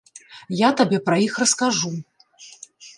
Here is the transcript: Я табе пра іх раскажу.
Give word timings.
Я 0.59 0.69
табе 0.79 0.97
пра 1.11 1.19
іх 1.27 1.37
раскажу. 1.45 1.95